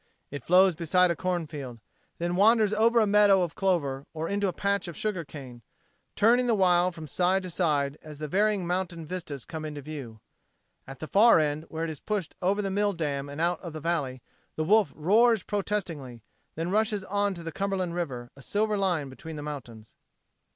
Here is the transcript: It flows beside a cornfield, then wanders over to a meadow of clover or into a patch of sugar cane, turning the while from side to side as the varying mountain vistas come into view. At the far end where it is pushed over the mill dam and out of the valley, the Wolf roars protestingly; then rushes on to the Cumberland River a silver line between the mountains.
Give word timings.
It 0.31 0.43
flows 0.43 0.73
beside 0.73 1.11
a 1.11 1.15
cornfield, 1.15 1.79
then 2.17 2.35
wanders 2.35 2.73
over 2.73 2.97
to 2.97 3.03
a 3.03 3.05
meadow 3.05 3.43
of 3.43 3.53
clover 3.53 4.07
or 4.15 4.27
into 4.27 4.47
a 4.47 4.51
patch 4.51 4.87
of 4.87 4.97
sugar 4.97 5.23
cane, 5.23 5.61
turning 6.15 6.47
the 6.47 6.55
while 6.55 6.91
from 6.91 7.05
side 7.05 7.43
to 7.43 7.51
side 7.51 7.99
as 8.01 8.17
the 8.17 8.27
varying 8.27 8.65
mountain 8.65 9.05
vistas 9.05 9.45
come 9.45 9.63
into 9.63 9.79
view. 9.83 10.19
At 10.87 10.97
the 11.01 11.07
far 11.07 11.37
end 11.37 11.65
where 11.69 11.83
it 11.83 11.89
is 11.91 11.99
pushed 11.99 12.33
over 12.41 12.63
the 12.63 12.71
mill 12.71 12.93
dam 12.93 13.29
and 13.29 13.39
out 13.39 13.61
of 13.61 13.73
the 13.73 13.79
valley, 13.79 14.23
the 14.55 14.63
Wolf 14.63 14.91
roars 14.95 15.43
protestingly; 15.43 16.23
then 16.55 16.71
rushes 16.71 17.03
on 17.03 17.35
to 17.35 17.43
the 17.43 17.51
Cumberland 17.51 17.93
River 17.93 18.31
a 18.35 18.41
silver 18.41 18.77
line 18.79 19.07
between 19.07 19.35
the 19.35 19.43
mountains. 19.43 19.93